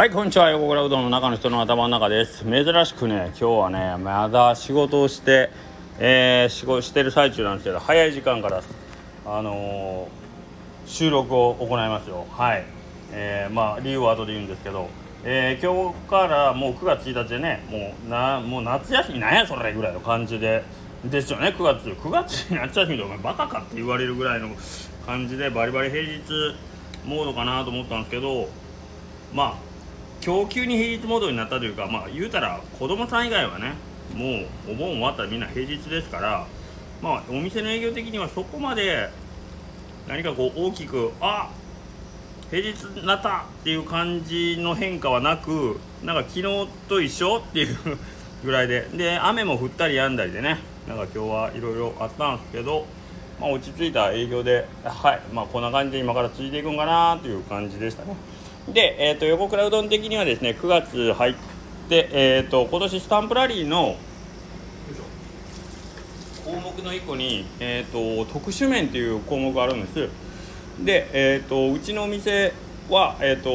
[0.00, 0.48] はいこんにちは。
[0.48, 2.42] 横倉うどんの中の人の頭の中です。
[2.46, 5.50] 珍しくね今日はねまだ仕事をして
[5.98, 8.62] えー、仕事してる最中なんですけど早い時間から
[9.26, 12.26] あのー、収録を行いますよ。
[12.30, 12.64] はい。
[13.12, 14.88] えー、まあ理由は後で言うんですけど
[15.22, 20.64] え、今日からもう9月1日でねもうなもう夏休みなんやそれぐらいの感じで。
[21.04, 21.90] ですよね9月。
[21.90, 24.48] 9月夏休みでお前バカかって言われるぐらいの
[25.04, 26.22] 感じでバリバリ平日
[27.04, 28.48] モードかなと思ったんですけど
[29.34, 29.69] まあ
[30.22, 33.72] 今日急に平日モードになったというかまあ言うたら子供さん以外はね
[34.14, 36.46] もうお盆終わったらみんな平日ですから
[37.00, 39.08] まあお店の営業的にはそこまで
[40.06, 41.50] 何かこう大きくあ
[42.50, 47.76] 平日になったっていう感じの変化はなくなんか昨日と一緒っていう
[48.44, 52.84] ぐらいでで雨も降ったりやんだりでねなんか今日はいろいろあったんですけど、
[53.40, 58.14] まあ、落ち着いた営業ではいまあこんな感じで今から続いていくんかなという感じでしたね。
[58.68, 61.34] で、えーと、横倉うどん的にはですね9月入っ
[61.88, 63.96] て、えーと、今年スタンプラリーの
[66.44, 70.08] 項目の1個に、えーと、特殊麺っていう項目があるんです。
[70.84, 72.52] で、えー、とうちのお店
[72.88, 73.50] は、えー、と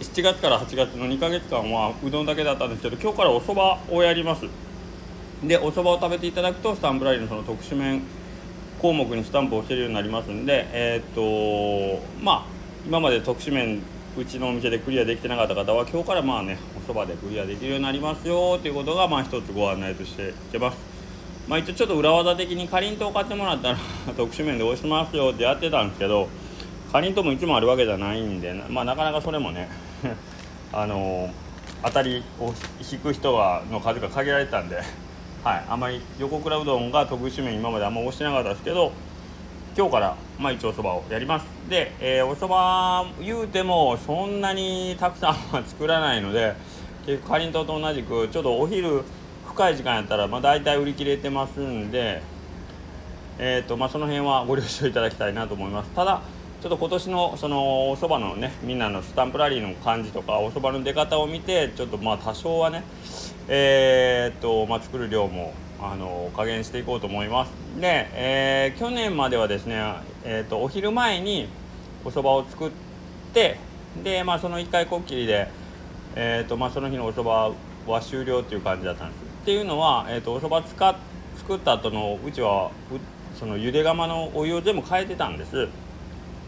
[0.00, 4.46] 7月から8月の2か月間はうどんだけだったんですけど今日からおそばをやります。
[5.42, 8.02] でおそばを食べていただくとスタンプラリーのその特殊麺
[8.80, 12.53] 項目にスタンプを押せるようになりますんでえっ、とまあ
[12.86, 13.80] 今まで特殊麺
[14.14, 20.76] うちのお店でクリアできてなかった方は今日からまあねおそばでクリアできるようになりますよということがまあ一つご案内としていけます。
[21.48, 23.78] まあ一応ちょっと裏技的にかりんとう買ってもらったら
[24.16, 26.28] 特殊麺で押しますよってやってたんですけど
[26.92, 29.68] かりんとうもいつもあるわけじゃないんでまあなかなかそれもね
[30.72, 31.32] あのー、
[31.84, 32.52] 当たりを
[32.92, 34.82] 引く人がの数が限られてたんで
[35.42, 38.92] はい、あまり横倉うどんが特殊麺今まであんま押してなかったですけど
[39.76, 41.46] 今日からまあ一応おそばをやります。
[41.68, 46.54] で、えー、おそば言うてもそんなにたくさんは作らないので
[47.06, 49.02] 結構かりんとうと同じくちょっとお昼
[49.48, 52.22] 深い時間やったらまあ大体売り切れてますんで
[53.36, 55.90] えーとまあ、その辺はご了承いただきたいなと思います。
[55.90, 56.22] ただ
[56.62, 62.84] ちょっと今年のそのおそばのねみんなのスタンプラリーの感じとかおそばの出方を見てちょっとまあ多少はね
[63.48, 65.52] えー、っと、まあ、作る量も
[65.92, 67.52] あの加減していこうと思います。
[67.80, 69.82] で、えー、去年まではですね、
[70.24, 71.48] えー、とお昼前に
[72.04, 72.70] お蕎麦を作っ
[73.32, 73.58] て
[74.02, 75.48] で、まあ、その1回こっきりで、
[76.14, 77.56] えーとまあ、その日のお蕎麦
[77.90, 79.22] は終了っていう感じだったんです。
[79.22, 80.94] っていうのは、えーと、お蕎麦使っ
[81.36, 82.70] 作った後のうちは
[83.38, 85.68] そのゆで釜のお湯を全部変えてたんです。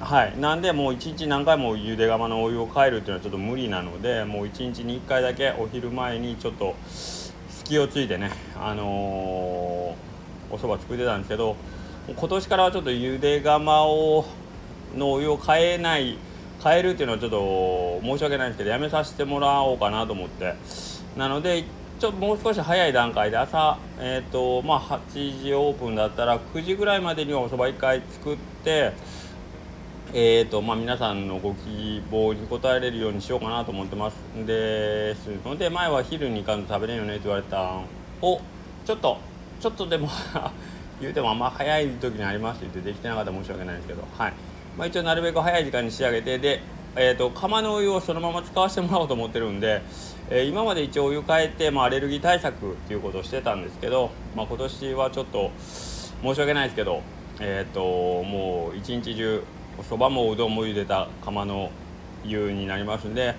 [0.00, 0.38] はい。
[0.38, 6.76] なんでもう1日何回もゆで釜のお湯を変えるっていうのはちょっと無理なのでもう1日に1回だけお昼前にちょっと
[7.68, 11.54] 隙をついてねあのー、お蕎麦作ってたんですけど
[12.08, 14.24] 今年からはちょっとゆで釜を
[14.96, 16.16] のお湯を変えない
[16.64, 20.54] 変えるっていうのはちょっと申し訳ないんですけどやめさせてもらおうかなと思って。
[21.16, 21.64] なので
[22.00, 28.92] ちょっともう少し早い段階で朝えっ、ー、とまあ8時オープンだったら9時ぐらいまでにはお蕎麦1回作って
[30.14, 34.14] えーとまあ、皆さんのご希望に応えれるようにしようかなと思ってます。
[34.46, 37.84] ですので前は昼に行かんと食べれんよねって言われたん
[38.22, 38.40] を
[38.86, 39.18] ちょっと
[39.60, 40.08] ちょっとでも
[40.98, 44.32] 言うてもあんま早い時にありますって言ってできてなかったら申し訳ないんですけどはい、
[44.78, 46.62] まあ、一応なるべく早い時間に仕上げてで、
[46.96, 49.82] えーと、釜のお湯をそのまま使わせてもらおうと思ってるんで、
[50.30, 55.50] えー、今まで一応お湯変えて、まあ、アレルギー対策っていうことをしてたんですけど、まあ、今年はちょっと
[56.22, 57.02] 申し訳ないですけど
[57.40, 57.82] えっ、ー、と
[58.24, 59.44] もう一日中
[59.82, 61.70] そばもうどんも茹でた釜の
[62.24, 63.34] 湯になりますんで、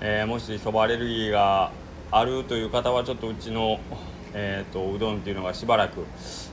[0.00, 1.70] えー、もしそばアレルギーが
[2.10, 3.80] あるという方はちょっとうちの、
[4.34, 6.04] えーと、うどんっていうのがしばらく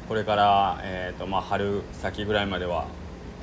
[0.08, 2.88] これから、えーとまあ、春先ぐらいまでは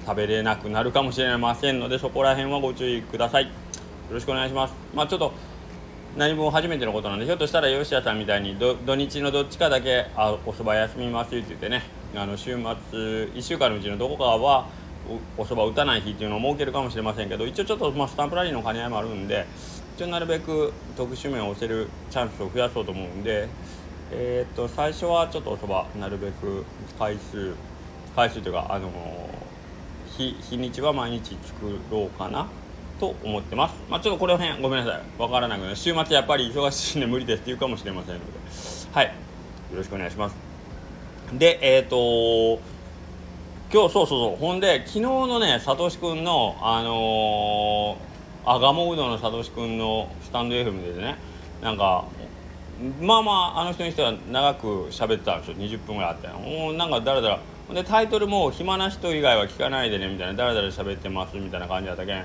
[0.06, 3.44] 食べれなくなるかもしれませんのでそこら辺はご注意ください。
[3.44, 3.50] よ
[4.10, 4.74] ろしくお願いします。
[4.94, 5.32] まあちょっと
[6.16, 11.82] 何も初めてのことなんでひょっとしたら吉谷さんみたいに土日のどっちかだけあおそば休みますって言ってね
[12.14, 14.68] あの週末1週間のうちのどこかは
[15.36, 19.46] おそば打たない日っていうのを設けるかもしれませんけど一応ちょっと、まあ、スタンプラリーの兼ね合いもあるんで
[19.96, 23.48] 一応なるべく特殊面を押せるチャンスを増やそうと思うんで、
[24.10, 26.64] えー、っと最初はちょっとおそばなるべく
[26.98, 27.54] 回数
[28.16, 28.90] 回数というかあの
[30.16, 32.48] 日日にちは毎日作ろうかな
[33.00, 33.74] と思ってます。
[33.90, 35.20] まあ、ちょっとこれ辺ごめんなさい。
[35.20, 38.24] わからないけど、週末やっぱり忙しいんで無理ですって言うかもしれませんので。
[38.92, 39.06] はい。
[39.06, 39.12] よ
[39.78, 40.36] ろしくお願いします。
[41.32, 42.62] で、えっ、ー、と
[43.74, 44.36] 今日そうそうそう。
[44.36, 51.16] ほんで昨日のねさとしくんのあのー、あがもうどんのさとしくんのスタンド FM でね
[51.60, 52.04] なんか
[53.00, 55.56] まあまああの人にしては長く喋ってたんですよ。
[55.56, 56.28] 20分ぐらいあって。
[56.28, 57.40] もうなんかだらだら
[57.74, 62.24] でタイトルも「暇な人以外は聞かないでね」みたいな「だらだら喋ってます」みたいな感じだったけん。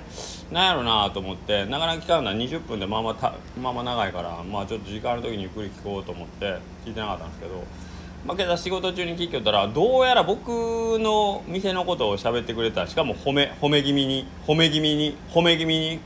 [0.52, 1.66] なんやろなと思って。
[1.66, 7.89] なかなか聞かんのは20分でまあまあたまあまあ長いからまあちょっと時間の時にゆっくり聞こうと思って聞いてなかったんですけど。
[8.26, 10.50] まあ、けど仕事中に聞きよったらどうやら僕
[11.00, 12.86] の店のことを喋ってくれた。
[12.86, 14.28] しかも褒め褒め気味に。
[14.46, 15.16] 褒め気味に。
[15.32, 16.00] 褒め気味に。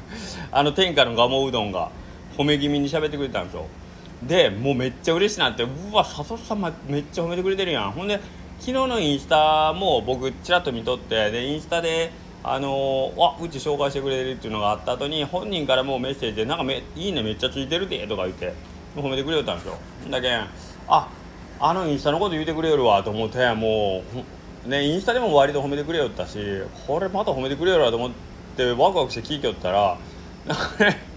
[0.50, 1.90] あの天下のガモうどんが。
[2.36, 3.66] 褒め気味に喋ってくれたんですよ。
[4.22, 5.62] でもうめっちゃ嬉しいなって。
[5.62, 7.92] うわ佐藤さんめっちゃ褒めてくれてるやん。
[7.92, 8.18] ほんで
[8.60, 11.30] 昨日のインスタも僕ちらっと見とって。
[11.30, 12.10] でインスタで
[12.42, 18.54] あのー、あうち紹介してくれるっていうのがあった後に本人からもうメッセージで「なんかめいいねめっちゃついてるで」とか言って
[18.96, 19.76] 褒めてくれよったんですよ。
[20.08, 20.46] だけん
[20.88, 21.08] あ
[21.60, 24.02] あのインスタのこと言うてくれよるわと思っても
[24.64, 26.38] うねインスタでも割と褒めてくれよったし
[26.86, 28.12] これまた褒めてくれよると思っ
[28.56, 29.98] てワクワクして聞いてよったら
[30.46, 31.08] なんかね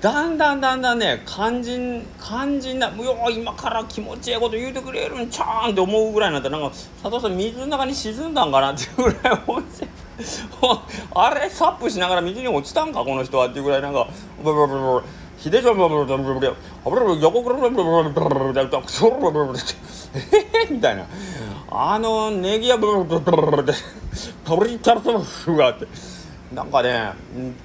[0.00, 9.86] だんだんだんだんね肝心肝心な「うよ今から気持ちええこと言うてくれるんちゃうん」って思うぐらいになったらなんか佐藤さん水の中に沈んだんかなっていうぐらい思って
[11.14, 14.08] あれサップしながら水に落ちたんかこの人はっていうぐらいなんか
[14.42, 15.02] ブブブブブ。
[15.42, 16.40] ヒデジョンブブブブブブ
[17.04, 19.58] ブブ横ブブブブブブブブブブブブブ
[20.70, 21.04] みたいな
[21.68, 23.72] あのネギやブルブルブブブブブ
[24.44, 25.88] タブリタルトフがって
[26.54, 27.14] なんかね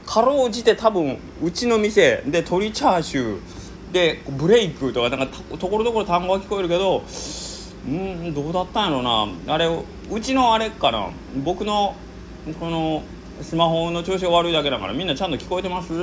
[0.07, 7.03] かろうじて多分うちの店で鶏チャーシューでブレイクとかなんかところどころ単語が聞こえるけど
[7.87, 9.67] うんどうだったんやろなあれ
[10.09, 11.09] うちのあれかな
[11.43, 11.95] 僕の
[12.59, 13.03] この
[13.41, 15.93] スマホの調子が悪いだけだからみんなちゃんと聞こえてます？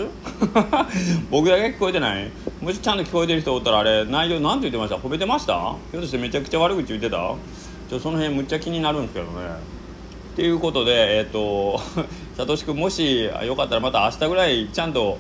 [1.31, 2.31] 僕だけ聞こえてない？
[2.61, 4.97] もしちゃんと聞こえてる人おったらあれ内容何て言ってました？
[4.97, 7.17] 褒めてましたひょっとしてめちゃくちゃ悪口言ってた？
[7.91, 9.33] ちょその辺むっちゃ気になるんですけどね。
[10.33, 11.81] っていうことでえっ、ー、と
[12.37, 15.19] さとし君もしよかったらまた明日ぐらいちゃんと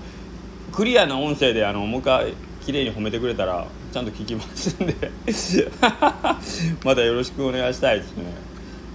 [0.72, 2.34] クリアな音声であのもう一回
[2.64, 4.94] 綺麗に褒めてくれたらちゃんと聞きますんで。
[6.84, 8.24] またよろしくお願いしたいですね。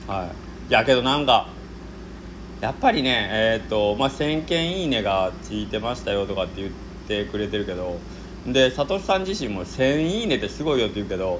[0.07, 0.29] は
[0.69, 0.73] い。
[0.73, 1.47] やけどなんか
[2.61, 6.73] やっぱりねえっ、ー、とまあ1000件いいねがついてましたよとかって言っ
[7.07, 7.97] てくれてるけど
[8.45, 11.39] でサトシさん自身も1000いいねってすごいよって言うけど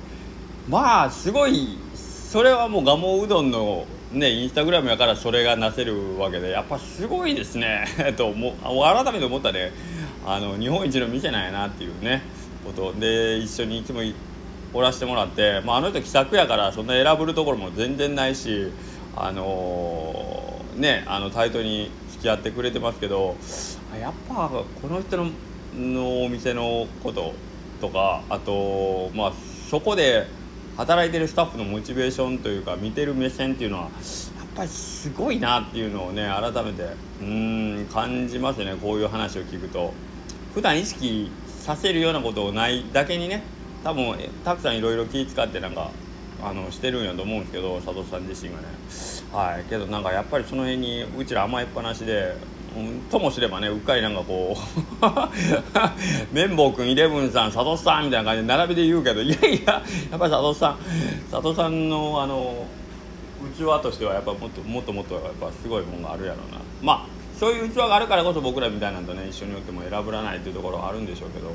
[0.70, 9.72] まあすごいそれはもう蒲生うどんのねインスタグラムやからそれがなせるわけでやっぱすごいですね ともう改めて思ったね
[10.26, 12.22] あの日本一の店なんやなっていうね
[12.66, 12.94] こと。
[12.98, 14.02] で一緒にいつも
[14.74, 18.72] おらしてもらって、まあ、あの人気さくやからそんな選ぶるところも全然ないし
[19.16, 20.29] あのー
[20.80, 23.36] ねあのタイトに付き合ってくれてますけど
[24.00, 24.50] やっぱ
[24.82, 25.30] この人の
[25.76, 27.34] のお店のこと
[27.80, 29.34] とかあとまあ
[29.70, 30.26] そこで
[30.78, 33.92] 働いてるスタッフのモチベーションというか見てる目線っていうのはやっ
[34.56, 36.88] ぱりすごいなっていうのをね改めて
[37.22, 39.94] うん感じますねこういう話を聞くと。
[40.54, 41.30] 普段意識
[41.60, 43.44] させるようなことをないだけにね
[43.84, 45.92] 多分たくさんいろいろ気使ってなんか
[46.44, 48.68] あのしてるんやと思うんですけど佐藤さん自身がね。
[49.32, 49.64] はい。
[49.70, 52.36] けどなんかやっぱりその辺にうちら甘えっぱなしで、
[52.78, 60.80] うん、ともすればねうっかりなんかこう綿棒君イレブンさん佐藤さんみたいな感じで並びで言うけどいやいややっぱり佐藤さん
[61.32, 62.66] 佐藤さんのあの
[63.58, 66.60] 器としてはやっぱもっともっともっとやっぱすごいもんがあるやろうな。
[66.82, 69.30] まあそういう器があるからこそ僕らみたいなんとね。
[69.30, 71.48] 一緒におっても選ぶらないっていうところはあるんでしょうけど、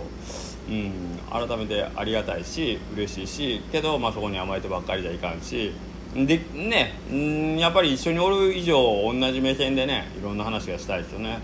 [0.70, 5.72] うん、改めてありがたいし嬉しいしけど、まあ、そこに甘えてばっかりじゃいかんし。
[6.14, 11.38] でね、ん、やっぱり一緒におる以上同じ目線でねいろんな話がしたいですよね。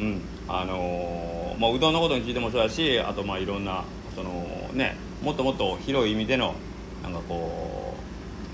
[0.00, 0.22] うん。
[0.48, 4.30] あのー、まあ、うどんのことについてもそうやしあとまあいろんなその
[4.72, 4.96] ね。
[5.22, 6.54] もっともっと広い意味での
[7.02, 7.94] なんかこ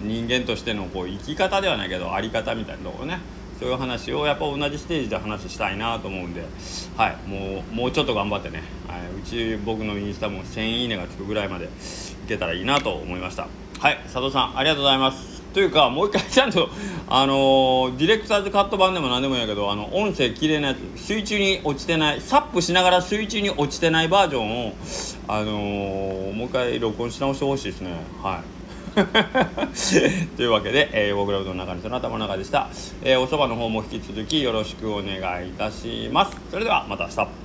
[0.02, 3.21] う人間としてのこう生き方ではないけど在り方みたいなところね。
[3.62, 6.45] そういう話をやっぱ同じステージで話したいなと思うんで、
[6.97, 11.69] はい、もうもうちょっと頑張ってね、はい、うち僕のインスタも1000いいねがつくぐらいまでい
[12.26, 13.47] けたらいいなと思いました。
[13.78, 15.42] はい佐藤さんありがとうございます。
[15.52, 16.71] というかもう一回ちゃんと
[17.09, 24.73] あのー、ディレクターズカット版でも何でもいいやけどあの音声綺麗なやつ水中に落ちてないサップしながら水中に落ちてないバージョンを
[25.28, 27.92] あのー、もう一回録音し直してほしいですね。
[28.23, 28.62] はい。
[30.37, 32.69] というわけで、えー、僕らうどんの中の頭の中でした、
[33.03, 36.37] えー、おそばの方も引き続きよろしくお願いいたします。
[36.51, 37.42] それではまた明日。